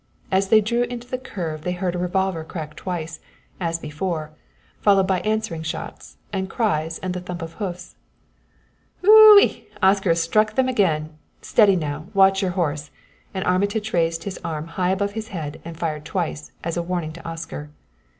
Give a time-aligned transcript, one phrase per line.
[0.31, 3.19] As they drew into the curve they heard a revolver crack twice,
[3.59, 4.31] as before,
[4.79, 7.95] followed by answering shots and cries and the thump of hoofs.
[9.03, 9.65] "Ohee!
[9.83, 11.19] Oscar has struck them again.
[11.43, 12.07] Steady now!
[12.15, 12.89] Watch your horse!"
[13.35, 17.13] And Armitage raised his arm high above his head and fired twice as a warning
[17.13, 17.69] to Oscar.